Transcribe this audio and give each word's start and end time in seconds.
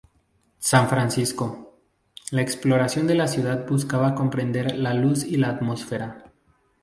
San 0.57 0.89
Francisco: 0.89 1.77
La 2.31 2.41
exploración 2.41 3.05
de 3.05 3.13
la 3.13 3.27
ciudad 3.27 3.67
buscaba 3.67 4.15
comprender 4.15 4.75
la 4.75 4.95
luz 4.95 5.23
y 5.23 5.37
la 5.37 5.49
atmósfera. 5.49 6.25